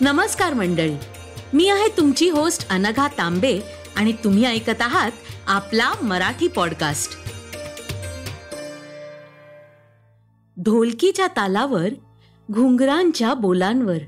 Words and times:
नमस्कार 0.00 0.54
मंडळी. 0.54 0.94
मी 1.52 1.68
आहे 1.68 1.88
तुमची 1.96 2.30
होस्ट 2.30 2.68
अनघा 2.68 3.08
तांबे 3.08 3.60
आणि 3.96 4.12
तुम्ही 4.12 4.44
ऐकत 4.44 4.80
आहात 4.80 5.10
आपला 5.46 5.92
मराठी 6.02 6.48
पॉडकास्ट. 6.48 7.12
ढोलकीच्या 10.62 11.26
तालावर 11.26 11.88
घुंगरांच्या 12.52 13.34
बोलांवर 13.34 13.98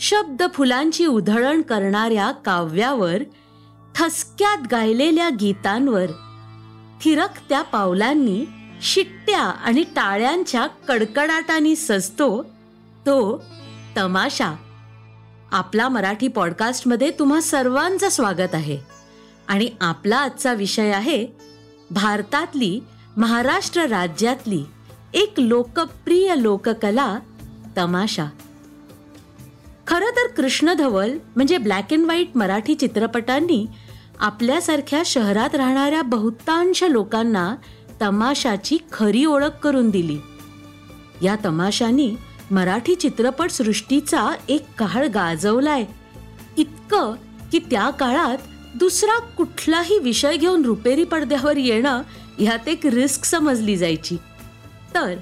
शब्द 0.00 0.42
फुलांची 0.54 1.06
उधळण 1.06 1.62
करणाऱ्या 1.62 2.30
काव्यावर 2.30 3.22
ठसक्यात 3.94 4.58
गायलेल्या 4.70 5.28
गीतांवर 5.40 6.06
थिरकत्या 7.04 7.62
पावलांनी 7.62 8.44
शिट्ट्या 8.82 9.42
आणि 9.42 9.82
टाळ्यांच्या 9.82 10.66
कडकडाटाने 10.66 11.76
सजतो 11.76 12.42
तो 13.06 13.44
तमाशा. 13.96 14.54
आपला 15.52 15.88
मराठी 15.88 16.28
पॉडकास्टमध्ये 16.28 17.10
तुम्हा 17.10 17.40
सर्वांचं 17.40 18.08
स्वागत 18.08 18.54
आहे. 18.54 18.78
आणि 19.48 19.70
आपला 19.80 20.16
आजचा 20.16 20.52
विषय 20.52 20.90
आहे 20.90 21.26
भारतातली 21.90 22.80
महाराष्ट्र 23.16 23.86
राज्यातली 23.86 24.64
एक 25.14 25.34
लोकप्रिय 25.38 26.34
लोककला 26.36 27.18
तमाशा. 27.76 28.26
खरं 29.86 30.06
तर 30.06 30.26
कृष्ण 30.36 30.72
धवल 30.72 31.18
म्हणजे 31.36 31.58
ब्लॅक 31.58 31.92
अँड 31.92 32.04
व्हाईट 32.04 32.36
मराठी 32.36 32.74
चित्रपटांनी 32.74 33.66
आपल्यासारख्या 34.20 35.02
शहरात 35.06 35.54
राहणाऱ्या 35.54 36.02
बहुतांश 36.02 36.82
लोकांना 36.82 37.56
तमाशाची 38.00 38.78
खरी 38.92 39.24
ओळख 39.24 39.58
करून 39.62 39.90
दिली. 39.90 40.18
या 41.22 41.36
तमाशानी 41.44 42.16
मराठी 42.50 42.94
चित्रपट 42.94 43.50
सृष्टीचा 43.50 44.34
एक 44.48 44.66
काळ 44.78 45.06
गाजवलाय. 45.06 45.84
इतकं 46.56 47.14
की 47.52 47.58
त्या 47.58 47.90
काळात 47.90 48.38
दुसरा 48.74 49.18
कुठलाही 49.18 49.98
विषय 49.98 50.36
घेऊन 50.36 50.64
रुपेरी 50.64 51.04
पडद्यावर 51.04 51.56
येणं 51.56 52.02
ह्यात 52.38 52.68
एक 52.68 52.86
रिस्क 52.86 53.24
समजली 53.24 53.76
जायची. 53.76 54.16
तर 54.94 55.14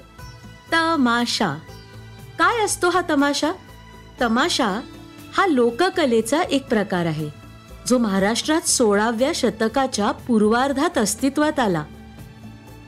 तमाशा. 0.73 1.55
काय 2.39 2.65
असतो 2.65 2.89
हा 2.89 3.01
तमाशा? 3.09 3.51
तमाशा 4.21 4.81
हा 5.37 5.47
लोककलेचा 5.47 6.41
एक 6.41 6.67
प्रकार 6.67 7.05
आहे 7.05 7.29
जो 7.87 7.97
महाराष्ट्रात 7.97 8.61
सोळाव्या 8.61 9.31
शतकाच्या 9.35 10.11
पूर्वार्धात 10.11 10.97
अस्तित्वात 10.97 11.59
आला. 11.59 11.83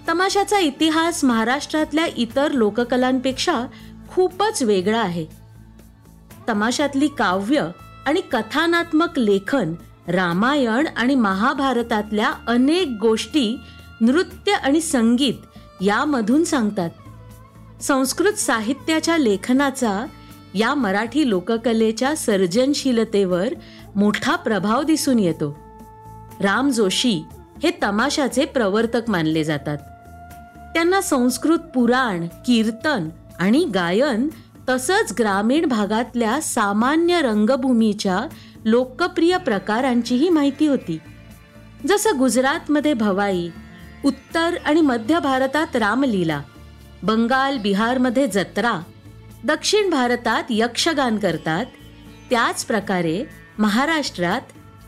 तमाशाचा 0.07 0.59
इतिहास 0.59 1.23
महाराष्ट्रातल्या 1.23 2.05
इतर 2.17 2.51
लोककलांपेक्षा 2.51 3.65
खूपच 4.17 4.63
वेगळा 4.63 4.99
आहे. 4.99 5.25
तमाशातली 6.49 7.07
काव्य 7.07 7.67
आणि 8.05 8.21
कथानात्मक 8.31 9.19
लेखन 9.19 9.73
रामायण 10.07 10.87
आणि 10.97 11.15
महाभारतातल्या 11.15 12.33
अनेक 12.47 12.97
गोष्टी 13.01 13.59
नृत्य 14.01 14.51
आणि 14.51 14.81
संगीत 14.81 15.33
यामधून 15.81 16.43
सांगतात. 16.43 16.89
संस्कृत 17.81 18.33
साहित्याच्या 18.33 19.17
लेखनाचा 19.17 20.05
या 20.53 20.73
मराठी 20.73 21.29
लोककलेच्या 21.29 22.15
सर्जनशीलतेवर 22.15 23.47
मोठा 23.95 24.35
प्रभाव 24.35 24.83
दिसून 24.83 25.19
येतो. 25.19 25.57
राम 26.39 26.69
जोशी 26.69 27.23
हे 27.63 27.71
तमाशाचे 27.83 28.45
प्रवर्तक 28.45 29.01
मानले 29.07 29.43
जातात. 29.43 29.77
त्यांना 30.73 31.01
संस्कृत 31.01 31.59
पुराण 31.59 32.27
कीर्तन 32.27 33.09
आणि 33.39 33.65
गायन 33.65 34.27
तसंच 34.69 35.13
ग्रामीण 35.19 35.65
भागातल्या 35.65 36.41
सामान्य 36.41 37.21
रंगभूमीच्या 37.21 38.27
लोकप्रिय 38.65 39.37
प्रकारांचीही 39.37 40.29
माहिती 40.29 40.67
होती. 40.67 40.99
जसं 41.89 42.09
गुजरातमध्ये 42.19 42.93
भवाई 42.93 43.49
उत्तर 44.05 44.55
आणि 44.65 44.81
मध्य 44.81 45.19
भारतात 45.19 45.75
रामलीला 45.75 46.41
बंगाल 47.03 47.57
बिहारमध्ये 47.57 48.27
जत्रा 48.27 48.81
दक्षिण 49.43 49.89
भारतात 49.89 50.43
यक्षगान 50.49 51.17
करतात 51.17 51.65
त्याच 52.29 52.65
प्रकारे 52.65 53.23
महाराष्ट्रात 53.59 54.41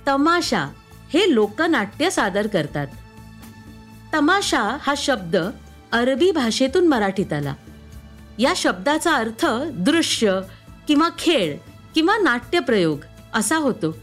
तमाशा 0.08 0.66
हे 1.14 1.36
लोकनाट्य 1.36 2.10
सादर 2.10 2.48
करतात. 2.48 2.88
तमाशा 4.14 4.78
हा 4.82 4.94
शब्द 4.98 5.38
अरबी 5.92 6.32
भाषेतून 6.32 6.88
मराठीत 6.88 7.34
आला. 7.34 7.54
या 8.40 8.54
शब्दाचा 8.56 9.14
अर्थ 9.14 9.46
दृश्य 9.72 10.40
किंवा 10.88 11.10
खेळ 11.20 11.58
किंवा 11.96 12.18
नाट्यप्रयोग 12.18 13.00
असा 13.34 13.58
होतो. 13.58 13.98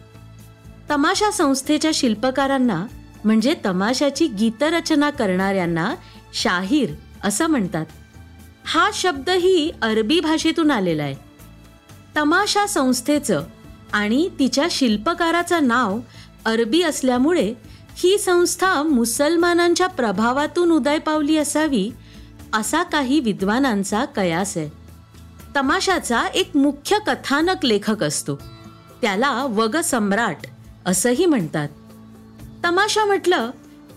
तमाशा 0.90 1.30
संस्थेच्या 1.30 1.90
शिल्पकारांना 1.94 2.86
म्हणजे 3.24 3.54
तमाशाची 3.66 4.26
गीतरचना 4.26 5.10
करणाऱ्यांना 5.10 5.94
शाहीर 6.34 6.90
असं 7.24 7.46
म्हणतात. 7.46 7.86
हा 8.64 8.90
शब्दही 8.94 9.70
अरबी 9.82 10.20
भाषेतून 10.20 10.70
आलेला 10.70 11.02
आहे. 11.02 11.14
तमाशा 12.16 12.66
संस्थेचं 12.66 13.42
आणि 13.92 14.28
तिच्या 14.38 14.66
शिल्पकाराचं 14.70 15.68
नाव 15.68 15.98
अरबी 16.44 16.82
असल्यामुळे 16.82 17.54
ही 17.96 18.18
संस्था 18.18 18.82
मुसलमानांच्या 18.82 19.86
प्रभावातून 19.86 20.70
उदय 20.70 20.98
पावली 20.98 21.36
असावी 21.36 21.90
असा 22.52 22.82
काही 22.82 23.20
विद्वानांचा 23.20 24.04
कयास 24.04 24.56
आहे. 24.56 24.70
तमाशाचा 25.56 26.26
एक 26.26 26.56
मुख्य 26.56 26.98
कथानक 27.06 27.64
लेखक 27.64 28.02
असतो. 28.02 28.36
त्याला 29.02 29.44
वग 29.44 29.76
सम्राट 29.76 30.36
असंही 30.86 31.26
म्हणतात. 31.26 31.68
तमाशा 32.64 33.04
म्हटलं 33.04 33.50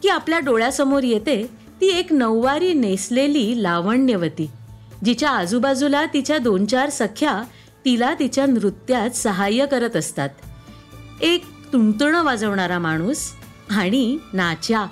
की 0.03 0.09
आपल्या 0.09 0.39
डोळ्यासमोर 0.39 1.03
येते 1.03 1.49
ती 1.81 1.87
एक 1.87 2.13
नऊवारी 2.13 2.73
नेसलेली 2.73 3.63
लावण्यवती 3.63 4.49
जिच्या 5.05 5.29
आजूबाजूला 5.29 6.05
तिच्या 6.05 6.37
दोन 6.37 6.65
चार 6.65 6.89
सख्या 6.89 7.43
तिला 7.85 8.13
तिच्या 8.13 8.45
नृत्यात 8.45 9.09
सहाय्य 9.09 9.65
करत 9.65 9.95
असतात. 9.95 10.29
एक 11.21 11.45
तुणतुणं 11.73 12.23
वाजवणारा 12.23 12.79
माणूस 12.79 13.17
आणि 13.69 14.17
नाच्या. 14.33 14.85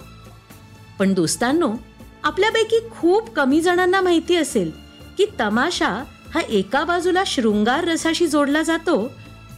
पण 0.99 1.13
दोस्तांनो 1.13 1.73
आपल्यापैकी 2.23 2.79
खूप 2.91 3.29
कमी 3.29 3.61
जणांना 3.61 4.01
माहिती 4.01 4.35
असेल 4.35 4.71
की 5.17 5.25
तमाशा 5.39 6.03
हा 6.33 6.39
एका 6.49 6.83
बाजूला 6.83 7.23
शृंगार 7.25 7.83
रसाशी 7.83 8.27
जोडला 8.27 8.61
जातो 8.61 9.11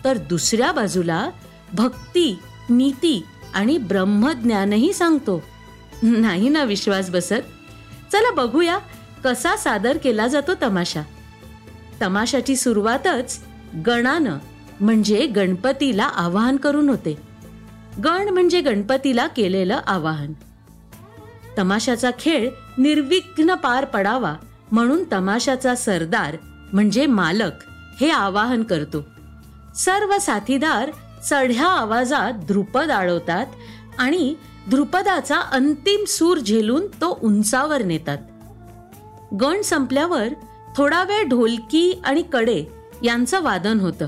तर 0.04 0.18
दुसऱ्या 0.18 0.72
बाजूला 0.72 1.30
भक्ती 1.74 2.40
नीती 2.70 3.24
आणि 3.54 3.78
ब्रह्मज्ञानही 3.78 4.94
सांगतो. 4.94 5.44
नाही 6.04 6.50
ना 6.50 6.64
विश्वास 6.64 7.10
बसत? 7.10 7.48
चला 8.12 8.32
बघूया 8.32 8.78
कसा 9.24 9.56
सादर 9.56 9.98
केला 9.98 10.28
जातो 10.28 10.52
तमाशा. 10.62 11.02
तमाशाची 12.02 12.56
सुरुवातच 12.56 13.40
गणानं 13.88 14.38
म्हणजे 14.82 15.26
गणपतीला 15.26 16.04
आवाहन 16.04 16.58
करून 16.58 16.90
होते. 16.90 17.18
गण 18.04 18.30
म्हणजे 18.30 18.62
गणपतीला 18.62 19.28
केलेलं 19.28 19.82
आवाहन. 19.88 20.34
तमाशाचा 21.58 22.12
खेळ 22.20 22.50
निर्विघ्न 22.78 23.54
पार 23.54 23.86
पडावा 23.86 24.36
म्हणून 24.72 25.04
तमाशाचा 25.14 25.76
सरदार 25.76 26.38
म्हणजे 26.74 27.06
मालक 27.06 27.52
हे 28.02 28.10
आवाहन 28.10 28.64
करतो. 28.64 29.06
सर्व 29.76 30.18
साथीदार 30.18 30.92
चढ्या 31.30 31.68
आवाजात 31.68 32.34
ध्रुपद 32.34 32.92
आळवतात 32.92 33.46
आणि 33.98 34.36
ध्रुपदाचा 34.70 35.40
अंतिम 35.40 36.04
सूर 36.08 36.38
झेलून 36.38 36.88
तो 36.88 37.20
उंचावर 37.24 37.84
नेतात. 37.84 38.18
गण 39.42 39.62
संपल्यावर 39.62 40.28
थोडा 40.78 41.04
वेळ 41.04 41.24
ढोलकी 41.24 42.02
आणि 42.06 42.24
कडे 42.34 42.66
यांचं 43.04 43.42
वादन 43.42 43.80
होतं. 43.80 44.08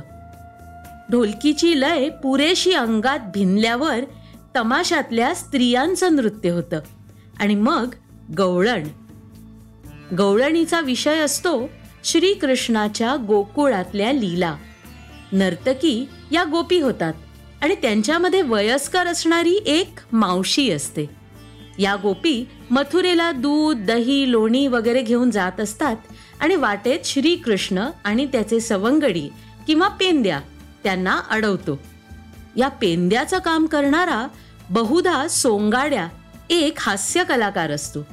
ढोलकीची 1.11 1.81
लय 1.81 2.09
पुरेशी 2.09 2.73
अंगात 2.73 3.19
भिनल्यावर 3.33 3.99
तमाशातल्या 4.55 5.35
स्त्रियांचं 5.35 6.15
नृत्य 6.15 6.49
होतं. 6.49 6.79
आणि 7.41 7.55
मग 7.55 7.95
गवळण. 8.37 8.87
गवळणीचा 10.15 10.79
विषय 10.79 11.19
असतो 11.19 11.69
श्रीकृष्णाच्या 12.03 13.15
गोकुळातल्या 13.27 14.11
लीला. 14.11 14.55
नर्तकी 15.31 16.05
या 16.31 16.43
गोपी 16.43 16.79
होतात 16.79 17.13
आणि 17.61 17.75
त्यांच्यामध्ये 17.75 18.41
वयस्कर 18.41 19.07
असणारी 19.07 19.55
एक 19.65 19.99
मावशी 20.11 20.71
असते. 20.71 21.09
या 21.77 21.95
गोपी 21.95 22.47
मथुरेला 22.71 23.31
दूध 23.31 23.77
दही 23.77 24.31
लोणी 24.31 24.67
वगैरे 24.67 25.01
घेऊन 25.01 25.31
जात 25.31 25.59
असतात 25.59 25.95
आणि 26.39 26.55
वाटेत 26.55 26.99
श्रीकृष्ण 27.05 27.89
आणि 28.03 28.25
त्याचे 28.25 28.59
सवंगडी 28.59 29.29
किंवा 29.67 29.87
पेंद्या 29.87 30.39
त्यांना 30.83 31.21
अडवतो. 31.29 31.79
या 32.55 32.67
पेंद्याचं 32.67 33.39
काम 33.39 33.65
करणारा 33.65 34.27
बहुधा 34.69 35.27
सोंगाड्या 35.27 36.07
एक 36.51 36.73
हास्य 36.79 37.23
कलाकार 37.23 37.71
असतो. 37.71 38.07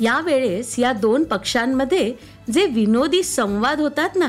यावेळेस 0.00 0.78
या 0.78 0.92
दोन 0.92 1.24
पक्षांमध्ये 1.24 2.14
जे 2.52 2.66
विनोदी 2.66 3.22
संवाद 3.22 3.80
होतात 3.80 4.08
ना 4.16 4.26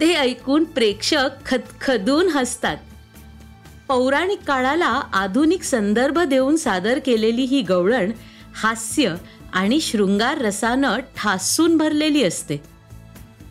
ते 0.00 0.14
ऐकून 0.14 0.64
प्रेक्षक 0.64 1.30
खदखदून 1.46 2.28
हसतात. 2.28 2.76
पौराणिक 3.88 4.40
काळाला 4.46 5.00
आधुनिक 5.12 5.62
संदर्भ 5.62 6.18
देऊन 6.18 6.56
सादर 6.56 6.98
केलेली 7.06 7.42
ही 7.42 7.60
गवळण 7.60 8.12
हास्य 8.54 9.14
आणि 9.52 9.80
शृंगार 9.80 10.38
रसानं 10.38 10.98
ठासून 10.98 11.76
भरलेली 11.76 12.24
असते. 12.24 12.62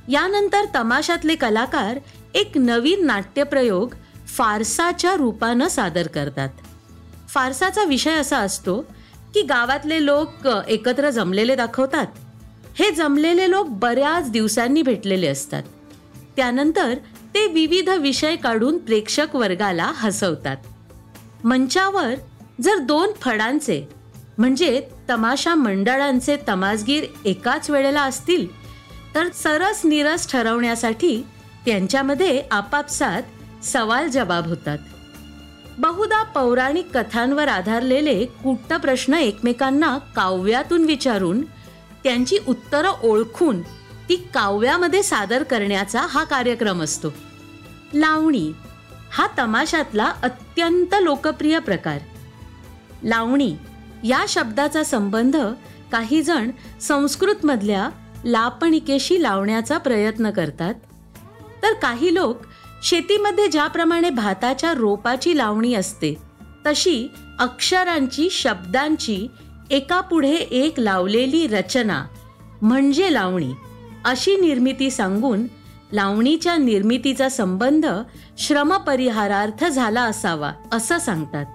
यानंतर 0.08 0.66
तमाशातले 0.76 1.36
कलाकार 1.36 2.00
एक 2.34 2.52
नवीन 2.56 3.06
नाट्यप्रयोग 3.06 3.94
फारसाच्या 4.28 5.16
रूपानं 5.16 5.68
सादर 5.68 6.08
करतात. 6.08 6.50
फारसाचा 7.30 7.84
विषय 7.84 8.14
असा 8.14 8.38
असतो 8.38 8.86
की 9.34 9.42
गावातले 9.42 10.06
लोक 10.06 10.48
एकत्र 10.68 11.10
जमलेले 11.10 11.56
दाखवतात. 11.56 12.08
हे 12.80 12.92
जमलेले 12.92 13.50
लोक 13.52 13.68
बऱ्याच 13.70 14.32
दिवसांनी 14.32 14.82
भेटलेले 14.82 15.28
असतात. 15.28 15.64
त्यानंतर 16.36 16.94
ते 17.34 17.48
विविध 17.48 17.90
विषय 17.90 18.36
काढून 18.36 18.78
प्रेक्षक 18.78 19.36
वर्गाला 19.36 19.92
हसवतात. 19.96 20.58
मंचावर 21.44 22.14
जर 22.62 22.78
दोन 22.78 23.10
फडांचे 23.22 23.88
म्हणजे 24.38 24.82
तमाशा 25.10 25.56
मंडळांचे 25.56 26.38
तमासगीर 26.50 27.04
एकाच 27.26 27.70
वेळेला 27.70 28.02
असतील 28.02 28.48
तर 29.16 29.28
सरस 29.34 29.82
निरस 29.86 30.32
ठरवण्यासाठी 30.32 31.26
त्यांच्यामध्ये 31.66 32.44
आपापसात 32.52 33.24
सवाल 33.64 34.08
जबाब 34.08 34.48
होतात. 34.48 34.78
बहुधा 35.82 36.24
पौराणिक 36.24 36.98
कथांवर 36.98 37.48
आधारलेले 37.48 38.26
कुट्ट 38.26 38.74
प्रश्न 38.74 39.14
एकमेकांना 39.14 39.98
काव्यातून 39.98 40.86
विचारून 40.86 41.42
त्यांची 42.04 42.38
उत्तरं 42.48 42.92
ओळखून 43.04 43.62
ती 44.10 44.16
काव्यामध्ये 44.16 45.04
सादर 45.04 45.44
करण्याचा 45.44 46.02
हा 46.02 46.24
कार्यक्रम 46.24 46.84
असतो. 46.84 47.14
लावणी 47.94 48.52
हा 49.12 49.28
तमाशातला 49.40 50.14
अत्यंत 50.24 50.96
लोकप्रिय 51.02 51.60
प्रकार. 51.60 51.98
लावणी 53.04 53.56
या 54.04 54.26
शब्दाचा 54.28 54.84
संबंध 54.84 55.38
काही 55.92 56.22
जण 56.22 56.52
संस्कृतमधल्या 56.82 57.90
लापणिकेशी 58.26 59.24
लावण्याचा 59.24 59.78
प्रयत्न 59.78 60.30
करतात. 60.30 60.74
तर 61.64 61.74
काही 61.74 62.14
लोक 62.14 62.38
शेतीमध्ये 62.84 63.48
ज्याप्रमाणे 63.48 64.10
भाताच्या 64.10 64.74
रोपाची 64.74 65.38
लावणी 65.38 65.74
असते 65.74 66.18
तशी 66.66 67.08
अक्षरांची 67.40 68.30
शब्दांची 68.32 69.28
एकापुढे 69.70 70.34
एक 70.34 70.80
लावलेली 70.80 71.48
रचना 71.48 72.06
म्हणजे 72.62 73.14
लावणी. 73.14 73.52
अशी 74.06 74.36
निर्मिती 74.36 74.92
सांगून 74.92 75.46
लावणीच्या 75.94 76.58
निर्मितीचा 76.58 77.30
संबंध 77.30 77.86
श्रमपरिहारार्थ 78.38 79.66
झाला 79.66 80.02
असावा 80.02 80.52
असं 80.72 81.00
सांगतात. 81.00 81.46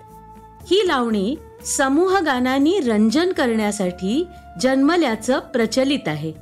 ही 0.70 0.82
लावणी 0.86 1.36
समूह 1.64 2.18
गानांनी 2.18 2.80
रंजन 2.80 3.32
करण्यासाठी 3.32 4.26
जन्मल्याचं 4.60 5.38
प्रचलित 5.38 6.08
आहे. 6.08 6.32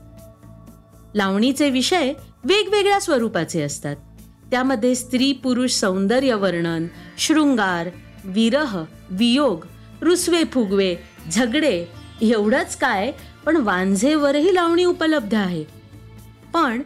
लावणीचे 1.14 1.70
विषय 1.70 2.12
वेगवेगळ्या 2.44 3.00
स्वरूपाचे 3.00 3.62
असतात. 3.62 3.96
त्यामध्ये 4.54 4.94
स्त्री 4.94 5.32
पुरुष 5.32 5.70
सौंदर्य 5.70 6.34
वर्णन 6.34 6.86
शृंगार 7.18 7.88
विरह 8.24 8.84
वियोग 9.10 9.66
रुसवे 10.00 10.44
फुगवे 10.44 10.96
झगडे 11.32 11.86
एवढंच 12.22 12.76
काय 12.76 13.12
पण 13.46 13.56
वांझेवरही 13.56 14.54
लावणी 14.54 14.84
उपलब्ध 14.84 15.34
आहे. 15.34 15.64
पण 16.54 16.82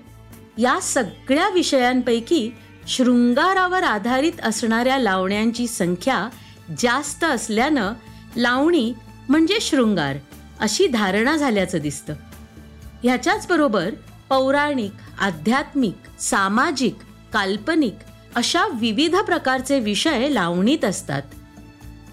या 0.59 0.81
सगळ्या 0.81 1.49
विषयांपैकी 1.49 2.51
शृंगारावर 2.89 3.83
आधारित 3.83 4.33
असणाऱ्या 4.43 4.99
लावण्यांची 4.99 5.67
संख्या 5.67 6.29
जास्त 6.79 7.25
असल्यानं 7.25 7.93
लावणी 8.37 8.93
म्हणजे 9.29 9.59
शृंगार 9.61 10.17
अशी 10.61 10.87
धारणा 10.87 11.37
झाल्याचं 11.37 11.79
दिसतं. 11.79 12.15
ह्याच्याच 13.03 13.47
बरोबर 13.49 13.91
पौराणिक 14.29 14.93
आध्यात्मिक 15.21 16.21
सामाजिक 16.21 16.95
काल्पनिक 17.33 17.95
अशा 18.35 18.67
विविध 18.67 19.17
प्रकारचे 19.17 19.81
विषय 19.81 20.29
लावणीत 20.29 20.85
असतात. 20.85 21.23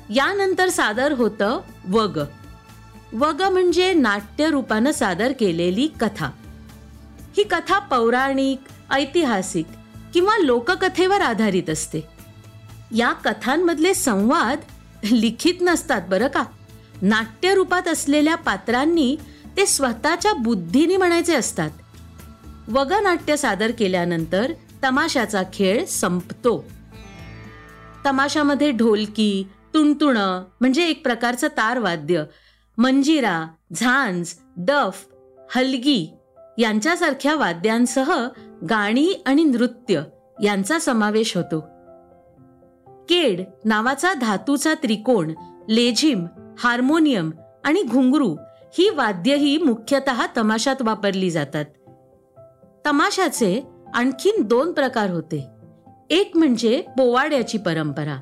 यानंतर 0.09 0.69
सादर 0.69 1.12
होतं 1.12 1.59
वग. 1.88 2.19
वग 3.13 3.41
म्हणजे 3.41 3.94
नाट्य 3.94 4.50
रूपानं 4.50 4.91
सादर 4.91 5.31
केलेली 5.39 5.88
कथा. 5.88 6.29
ही 7.38 7.44
कथा 7.44 7.79
पौराणिक 7.79 8.59
ऐतिहासिक 8.91 9.65
किंवा 10.13 10.38
लोककथेवर 10.38 11.21
आधारित 11.21 11.69
असते. 11.69 12.07
या 12.91 13.12
कथांमधले 13.12 13.94
संवाद 13.94 14.59
लिखित 15.12 15.53
नसतात 15.62 16.01
बरं 16.09 16.27
का? 16.27 16.44
नाट्य 17.01 17.53
रूपात 17.53 17.88
असलेल्या 17.88 18.35
पात्रांनी 18.35 19.17
ते 19.57 19.65
स्वतःच्या 19.65 20.33
बुद्धीने 20.33 20.97
म्हणायचे 20.97 21.35
असतात. 21.35 21.69
वगनाट्य 22.67 23.38
सादर 23.38 23.71
केल्यानंतर 23.71 24.51
तमाशाचा 24.86 25.44
खेळ 25.54 25.86
संपतो. 25.86 26.66
तमाशामध्ये 28.06 28.72
ढोलकी 28.72 29.48
तुणतुणं 29.74 30.44
म्हणजे 30.60 30.90
एक 30.90 31.04
प्रकारचं 31.04 31.48
तारवाद्य. 31.48 32.24
मंजिरा 32.78 33.48
झांज 33.74 34.34
डफ 34.58 35.06
हलगी 35.56 36.14
यांच्यासारख्या 36.58 37.36
वाद्यांसह 37.36 38.28
गाणी 38.70 39.24
आणि 39.26 39.44
नृत्य 39.44 40.02
यांचा 40.44 40.80
समावेश 40.80 41.38
होतो. 41.38 41.60
केड 43.10 43.42
नावाचा 43.66 44.14
धातूचा 44.14 44.74
त्रिकोण 44.74 45.34
लेझिम 45.70 46.26
हार्मोनियम 46.58 47.32
आणि 47.64 47.84
घुंगरू 47.84 48.36
ही 48.78 48.90
वाद्यही 48.90 49.58
मुख्यतः 49.58 50.26
तमाशात 50.38 50.76
वापरली 50.82 51.30
जातात. 51.30 51.66
तमाशाचे 52.86 53.75
आणखीन 53.95 54.42
दोन 54.42 54.71
प्रकार 54.71 55.09
होते. 55.09 55.47
एक 56.09 56.31
म्हणजे 56.36 56.81
पोवाड्याची 56.97 57.57
परंपरा 57.57 58.18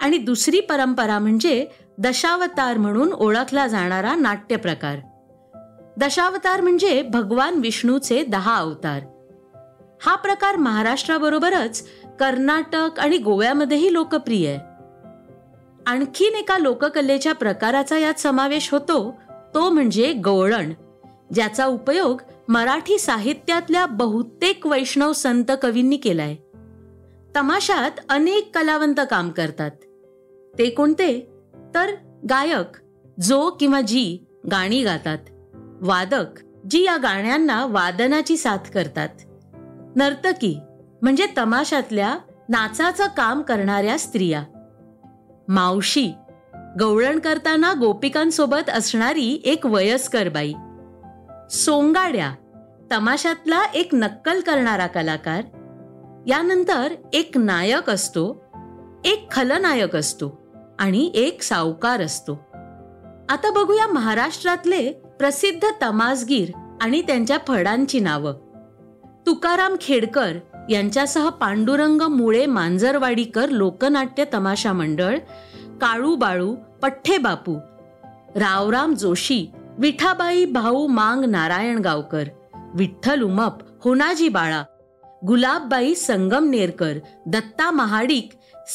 आणि 0.00 0.18
दुसरी 0.18 0.60
परंपरा 0.60 1.18
म्हणजे 1.18 1.66
दशावतार 1.98 2.76
म्हणून 2.76 3.12
ओळखला 3.12 3.66
जाणारा 3.66 4.14
नाट्य 4.14 4.56
प्रकार. 4.56 4.98
दशावतार 5.96 6.60
म्हणजे 6.60 7.02
भगवान 7.02 7.54
विष्णूचे 7.54 8.24
दहा 8.24 8.56
अवतार. 8.56 9.00
हा 10.02 10.14
प्रकार 10.16 10.56
महाराष्ट्राबरोबरच 10.56 11.86
कर्नाटक 12.20 12.98
आणि 12.98 13.18
गोव्यामध्येही 13.18 13.92
लोकप्रिय 13.92 14.48
आहे. 14.48 14.58
आणखीन 15.86 16.34
एका 16.34 16.58
लोककलेच्या 16.58 17.34
प्रकाराचा 17.34 17.98
यात 17.98 18.20
समावेश 18.20 18.70
होतो 18.72 19.20
तो 19.54 19.70
म्हणजे 19.70 20.12
गवळण 20.12 20.72
ज्याचा 21.34 21.66
उपयोग 21.66 22.20
मराठी 22.48 22.98
साहित्यातल्या 22.98 23.86
बहुतेक 23.86 24.66
वैष्णव 24.66 25.12
संत 25.12 25.44
कवींनी 25.62 25.96
केलाय. 25.96 26.34
तमाशात 27.36 27.90
अनेक 28.08 28.58
कलावंत 28.58 29.00
काम 29.10 29.30
करतात. 29.30 29.70
ते 30.58 30.70
कोणते? 30.70 31.32
तर 31.74 31.90
गायक 32.30 32.78
जो 33.20 33.50
किंवा 33.50 33.80
जी 33.80 34.18
गाणी 34.50 34.82
गातात. 34.82 35.18
वादक 35.80 36.26
जी 36.70 36.82
या 36.82 36.96
गाण्यांना 36.96 37.66
वादनाची 37.66 38.36
साथ 38.36 38.70
करतात. 38.74 39.08
नर्तकी 39.96 40.58
म्हणजे 41.02 41.26
तमाशातल्या 41.38 42.18
नाचाचं 42.48 43.06
काम 43.16 43.42
करणाऱ्या 43.42 43.98
स्त्रिया. 43.98 44.44
मावशी 45.48 46.12
गवळण 46.80 47.18
करताना 47.18 47.72
गोपिकांसोबत 47.80 48.70
असणारी 48.70 49.42
एक 49.44 49.66
वयस्कर 49.66 50.28
बाई. 50.28 50.52
सोंगाड्या 51.52 52.34
तमाशातला 52.92 53.62
एक 53.74 53.94
नक्कल 53.94 54.40
करणारा 54.40 54.86
कलाकार 54.86 55.40
यानंतर 56.26 56.92
एक 57.12 57.38
नायक 57.38 57.90
असतो 57.90 58.44
एक 59.04 59.32
खलनायक 59.32 59.96
असतो 59.96 60.42
आणि 60.78 61.10
एक 61.14 61.42
सावकार 61.42 62.02
असतो. 62.02 62.32
आता 63.28 63.50
बघूया 63.50 63.86
महाराष्ट्रातले 63.86 64.92
प्रसिद्ध 64.92 65.68
तमासगीर 65.82 66.50
आणि 66.80 67.02
त्यांच्या 67.02 67.38
फडांची 67.48 68.00
नावं. 68.00 68.32
तुकाराम 69.26 69.76
खेडकर 69.80 70.36
यांच्यासह 70.70 71.28
पांडुरंग 71.28 72.02
मुळे 72.02 72.46
मांजरवाडीकर 72.46 73.48
लोकनाट्य 73.48 74.24
तमाशा 74.34 74.72
मंडळ 74.72 75.18
काळू 75.80 76.16
बाळू 76.16 76.54
पठ्ठे 76.82 77.18
बापू 77.18 77.58
रावराम 78.34 78.94
जोशी 78.94 79.46
विठाबाई 79.82 80.44
भाऊ 80.44 80.86
मांग 80.86 81.24
नारायण 81.24 81.78
गावकर 81.78 82.24
विठ्ठल 82.74 83.22
उमप 83.22 83.52
होनाजी 83.84 84.28
बाळा 84.28 84.62
गुलाबबाई 85.26 85.94
संगमनेरकर 85.94 86.92
दत्ता 87.26 87.70
महाडिक 87.70 88.28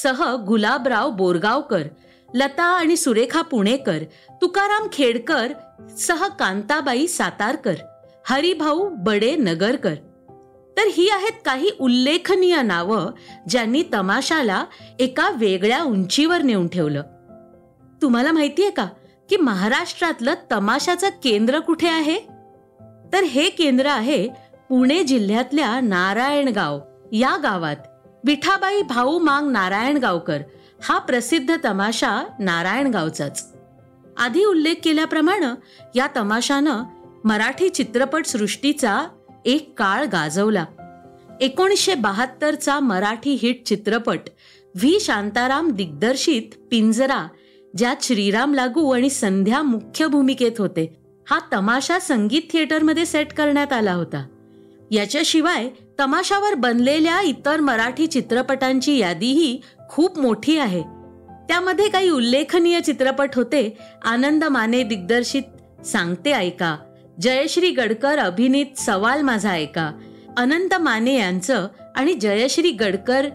सह 0.03 0.35
गुलाबराव 0.35 1.09
बोरगावकर 1.09 1.83
लता 2.33 2.63
आणि 2.63 2.97
सुरेखा 2.97 3.41
पुणेकर 3.41 4.03
तुकाराम 4.41 4.87
खेडकर 4.91 5.53
सह 5.97 6.27
कांताबाई 6.27 7.07
सातारकर 7.07 7.75
हरिभाऊ 8.25 8.89
बडे 8.89 9.35
नगरकर. 9.35 9.95
तर 10.77 10.83
ही 10.91 11.09
आहेत 11.09 11.41
काही 11.45 11.69
उल्लेखनीय 11.79 12.61
नावं 12.61 13.11
ज्यांनी 13.49 13.83
तमाशाला 13.93 14.65
एका 14.99 15.29
वेगळ्या 15.29 15.83
उंचीवर 15.83 16.41
नेऊन 16.41 16.67
ठेवलं. 16.67 17.01
तुम्हाला 18.01 18.31
माहिती 18.31 18.61
आहे 18.61 18.71
का? 18.71 18.87
की 19.29 19.37
महाराष्ट्रातलं 19.37 20.33
तमाशाचं 20.51 21.09
केंद्र 21.23 21.59
कुठे 21.59 21.87
आहे? 21.87 22.19
तर 23.13 23.23
हे 23.23 23.49
केंद्र 23.49 23.85
आहे 23.85 24.29
पुणे 24.69 25.03
जिल्ह्यातल्या 25.03 25.79
नारायणगाव 25.79 26.79
या 27.11 27.37
गावात. 27.43 27.75
विठाबाई 28.23 28.81
भाऊ 28.81 29.19
मांग 29.19 29.51
नारायणगावकर. 29.51 30.41
हा 30.83 30.97
प्रसिद्ध 30.97 31.55
तमाशा 31.65 32.23
नारायणगावचाच. 32.39 33.53
आधी 34.17 34.45
उल्लेख 34.45 34.75
केल्याप्रमाणे 34.83 35.45
या 35.95 36.07
तमाशानं 36.17 36.83
मराठी 37.23 37.69
चित्रपट 37.69 38.25
सृष्टीचा 38.25 39.07
एक 39.45 39.73
काळ 39.77 40.05
गाजवला. 40.05 40.65
एकोणीसशे 41.41 41.95
बहात्तरचा 41.95 42.79
मराठी 42.79 43.31
हिट 43.31 43.63
चित्रपट 43.63 44.19
व्ही 44.75 44.99
शांताराम 44.99 45.71
दिग्दर्शित 45.71 46.41
पिंजरा 46.71 47.27
ज्यात 47.77 47.95
श्रीराम 48.01 48.53
लागू 48.53 48.91
आणि 48.91 49.09
संध्या 49.09 49.61
मुख्य 49.61 50.07
भूमिकेत 50.07 50.51
होते. 50.57 50.97
हा 51.29 51.39
तमाशा 51.53 51.99
संगीत 51.99 52.41
थिएटरमध्ये 52.51 53.05
सेट 53.05 53.33
करण्यात 53.33 53.73
आला 53.73 53.93
होता. 53.93 54.27
याच्याशिवाय 54.91 55.69
तमाशावर 55.99 56.53
बनलेल्या 56.53 57.21
इतर 57.21 57.59
मराठी 57.59 58.07
चित्रपटांची 58.07 58.97
यादीही 58.97 59.61
खूप 59.89 60.19
मोठी 60.19 60.57
आहे. 60.57 60.81
त्यामध्ये 61.47 61.89
काही 61.89 62.09
उल्लेखनीय 62.09 62.79
चित्रपट 62.79 63.29
होते. 63.35 63.77
आनंद 64.05 64.43
माने 64.43 64.83
दिग्दर्शित 64.83 65.85
सांगते 65.85 66.31
ऐका. 66.31 66.77
जयश्री 67.21 67.69
गडकर 67.69 68.17
अभिनीत 68.17 68.79
सवाल 68.79 69.21
माझा 69.21 69.51
ऐका. 69.51 69.91
अनंत 70.37 70.75
माने 70.75 71.17
यांचं 71.17 71.67
आणि 71.95 72.13
जयश्री 72.13 72.71
गडकर 72.71 73.25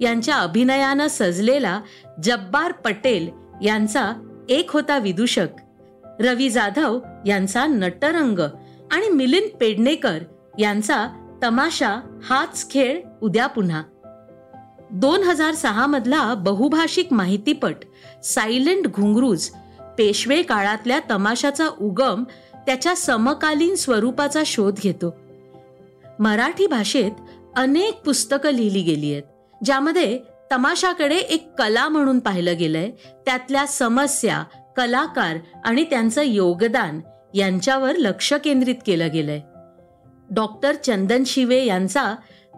यांच्या 0.00 0.36
अभिनयानं 0.36 1.06
सजलेला 1.06 1.80
जब्बार 2.22 2.72
पटेल 2.72 3.42
यांचा 3.62 4.12
एक 4.48 4.70
होता 4.70 4.98
विदूषक. 4.98 5.48
रवी 6.20 6.50
जाधव 6.50 6.98
यांचा 7.26 7.66
नटरंग 7.66 8.38
आणि 8.90 9.08
मिलिंद 9.08 9.56
पेडणेकर 9.60 10.18
यांचा 10.58 11.06
तमाशा 11.42 12.20
हाच 12.24 12.70
खेळ 12.70 13.00
उद्या 13.22 13.46
पुन्हा. 13.46 13.82
दोन 14.90 15.22
हजार 15.22 15.54
सहा 15.54 15.86
मधला 15.86 16.34
बहुभाषिक 16.34 17.12
माहितीपट 17.12 17.74
सायलेंट 18.24 18.86
घुंगरूज 18.86 19.50
पेशवे 19.98 20.42
काळातल्या 20.42 21.00
तमाशाचा 21.10 21.68
उगम 21.80 22.24
त्याच्या 22.66 22.96
समकालीन 22.96 23.74
स्वरूपाचा 23.74 24.42
शोध 24.46 24.74
घेतो. 24.78 25.14
मराठी 26.18 26.66
भाषेत 26.66 27.12
अनेक 27.56 28.02
पुस्तकं 28.04 28.50
लिहिली 28.50 28.82
गेली 28.82 29.12
आहेत 29.12 29.22
ज्यामध्ये 29.64 30.18
तमाशाकडे 30.52 31.16
एक 31.16 31.54
कला 31.58 31.88
म्हणून 31.88 32.18
पाहिलं 32.18 32.58
गेलंय. 32.58 32.90
त्यातल्या 33.26 33.66
समस्या 33.66 34.42
कलाकार 34.76 35.36
आणि 35.64 35.84
त्यांचं 35.84 36.22
योगदान 36.22 37.00
यांच्यावर 37.34 37.96
लक्ष 37.96 38.32
केंद्रित 38.32 38.74
केलं 38.86 39.08
गेलंय. 39.12 39.40
डॉक्टर 40.30 40.74
चंदन 40.74 41.24
शिवे 41.24 41.64
यांचा 41.64 42.14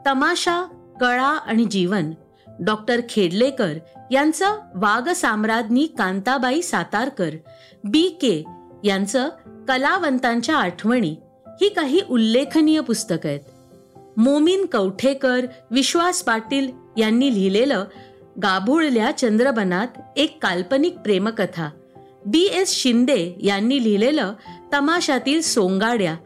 तमाशा 0.06 0.64
कळा 1.00 1.26
आणि 1.26 1.64
जीवन 1.64 2.12
डॉक्टर 2.60 3.00
खेडलेकर 3.10 3.72
यांचं 4.10 4.58
वाघ 4.74 5.08
साम्राज्ञी 5.08 5.86
कांताबाई 5.86 6.62
सातारकर 6.62 7.30
बी 7.84 8.08
के 8.08 8.44
यांचं 8.84 9.28
कलावंतांच्या 9.68 10.56
आठवणी 10.56 11.16
ही 11.46 11.68
काही 11.68 12.00
उल्लेखनीय 12.10 12.80
पुस्तकं 12.80 13.28
आहेत. 13.28 13.40
मोमीन 14.16 14.66
कवठेकर 14.66 15.46
विश्वास 15.70 16.22
पाटील 16.22 16.83
यांनी 16.96 17.34
लिहिलेलं 17.34 17.84
गाभुळल्या 18.42 19.10
चंद्रबनात 19.10 19.88
एक 20.16 20.42
काल्पनिक 20.42 20.98
प्रेमकथा. 20.98 21.70
बी. 22.26 22.44
एस. 22.44 22.70
शिंदे 22.70 23.36
यांनी 23.42 23.84
लिहिलेलं 23.84 24.32
तमाशातील 24.72 25.40
सोंगाड्या. 25.40 26.16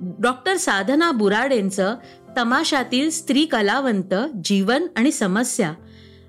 डॉक्टर 0.00 0.56
साधना 0.56 1.10
बुराडेंचं 1.10 1.96
तमाशातील 2.38 3.10
स्त्री 3.10 3.44
कलावंत 3.44 4.14
जीवन 4.44 4.86
आणि 4.96 5.12
समस्या. 5.12 5.74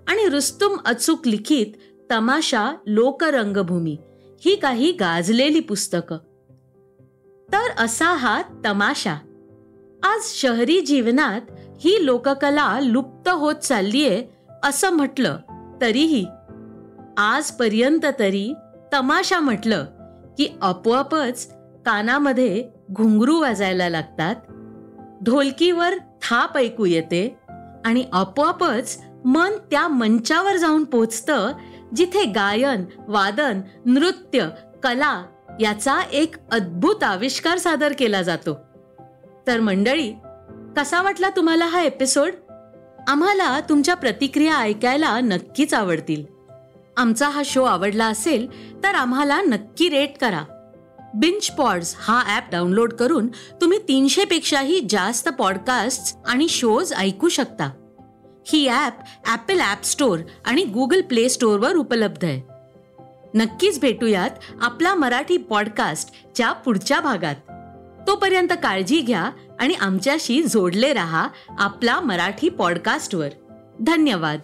आणि 0.08 0.30
रुस्तुम 0.30 0.78
अचूक 0.86 1.28
लिखित 1.28 1.66
तमाशा 2.12 2.72
लोकरंगभूमी. 2.86 3.98
ही 4.46 4.56
काही 4.56 4.92
गाजलेली 4.92 5.60
पुस्तकं. 5.60 6.18
तर 7.54 7.84
असा 7.84 8.14
हा 8.14 8.42
तमाशा. 8.66 9.16
आज 10.04 10.20
शहरी 10.24 10.82
जीवनात 10.82 11.42
ही 11.80 12.06
लोककला 12.06 12.80
लुप्त 12.82 13.30
होत 13.30 13.56
चाललीये 13.56 14.28
असं 14.64 14.90
म्हटलं. 14.90 15.38
तरीही 15.82 16.26
आजपर्यंत 17.18 18.06
तरी 18.20 18.54
तमाशा 18.94 19.40
म्हटलं 19.40 19.86
की 20.38 20.58
आपोआपच 20.62 21.54
कानामध्ये 21.86 22.70
घुंगरू 22.92 23.42
वाजायला 23.42 23.90
लागतात. 23.90 24.36
ढोलकीवर 25.24 25.98
थाप 25.98 26.58
ऐकू 26.58 26.86
येते 26.86 27.40
आणि 27.86 28.06
आपोआपच 28.14 29.04
मन 29.26 29.52
त्या 29.72 29.88
मंचावर 29.88 30.58
जाऊन 30.58 30.84
पोचतं 30.84 31.52
जिथे 31.96 32.26
गायन 32.26 32.86
वादन 33.08 33.62
नृत्य 33.86 34.48
कला 34.84 35.24
याचा 35.62 36.02
एक 36.12 36.36
अद्भुत 36.52 37.04
आविष्कार 37.04 37.58
सादर 37.58 37.94
केला 38.00 38.22
जातो. 38.22 38.58
तर 39.48 39.60
मंडळी 39.60 40.14
कसा 40.78 41.02
वाटला 41.02 41.30
तुम्हाला 41.30 41.66
हा 41.66 41.82
एपिसोड 41.82 42.32
आम्हाला 43.08 43.60
तुमच्या 43.60 43.96
प्रतिक्रिया 43.96 44.58
ऐकायला 44.58 45.20
नक्कीच 45.20 45.74
आवडतील. 45.74 46.26
आमचा 46.98 47.30
हा 47.30 47.42
शो 47.46 47.64
आवडला 47.64 48.06
असेल 48.06 48.48
तर 48.84 48.96
आम्हाला 48.96 49.42
नक्की 49.42 49.90
रेट 49.90 50.18
करा. 50.22 50.44
बिंच 51.16 51.52
पॉड्स 51.52 51.96
हा 52.00 52.38
ऍप 52.38 52.44
डाउनलोड 52.52 52.94
करून 52.94 53.28
तुम्ही 53.62 53.80
तीनशे 53.88 54.26
पेक्षाही 54.26 54.80
जास्त 54.90 55.30
पॉडकास्ट 55.30 56.18
आणि 56.26 56.48
शोज 56.50 56.94
ऐकू 56.94 57.30
शकता. 57.30 57.70
ही 58.48 58.68
ॲप 58.68 58.94
ॲपल 59.28 59.60
ॲप 59.60 59.84
स्टोअर 59.84 60.20
आणि 60.46 60.64
गुगल 60.64 61.02
प्ले 61.02 61.30
स्टोअरवर 61.30 61.76
उपलब्ध 61.76 62.26
आहे. 62.26 62.42
नक्कीच 63.34 63.80
भेटूयात 63.80 64.30
आपला 64.62 64.96
मराठी 64.96 65.38
पॉडकास्टच्या 65.38 66.52
पुढच्या 66.52 67.00
भागात. 67.00 67.36
तोपर्यंत 68.08 68.48
काळजी 68.64 69.02
घ्या 69.02 69.32
आणि 69.60 69.74
आमच्याशी 69.74 70.44
जोडले 70.44 70.94
रहा 70.94 71.28
आपला 71.60 72.00
मराठी 72.00 72.50
पॉडकास्टवर. 72.50 73.30
धन्यवाद. 73.80 74.40